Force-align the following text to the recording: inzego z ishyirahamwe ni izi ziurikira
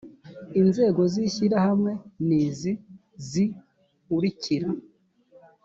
inzego 0.61 1.01
z 1.11 1.15
ishyirahamwe 1.27 1.91
ni 2.27 2.37
izi 2.47 2.73
ziurikira 3.27 4.69